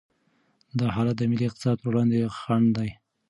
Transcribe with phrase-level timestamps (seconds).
[0.79, 2.89] دا حالت د ملي اقتصاد پر وړاندې خنډ دی.